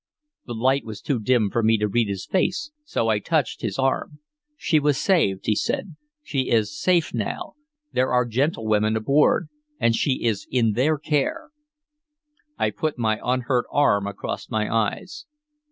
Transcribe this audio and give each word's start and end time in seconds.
The 0.47 0.55
light 0.55 0.83
was 0.83 0.99
too 0.99 1.19
dim 1.19 1.51
for 1.51 1.61
me 1.61 1.77
to 1.77 1.87
read 1.87 2.07
his 2.07 2.25
face, 2.25 2.71
so 2.83 3.07
I 3.09 3.19
touched 3.19 3.61
his 3.61 3.77
arm. 3.77 4.17
"She 4.57 4.79
was 4.79 4.97
saved," 4.97 5.45
he 5.45 5.53
said. 5.53 5.95
"She 6.23 6.49
is 6.49 6.75
safe 6.75 7.13
now. 7.13 7.53
There 7.93 8.11
are 8.11 8.25
gentlewomen 8.25 8.95
aboard, 8.97 9.49
and 9.79 9.95
she 9.95 10.23
is 10.23 10.47
in 10.49 10.71
their 10.73 10.97
care." 10.97 11.51
I 12.57 12.71
put 12.71 12.97
my 12.97 13.19
unhurt 13.23 13.67
arm 13.71 14.07
across 14.07 14.49
my 14.49 14.73
eyes. 14.75 15.27